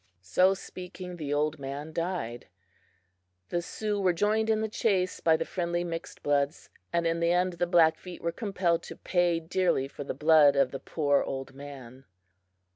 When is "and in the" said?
6.91-7.31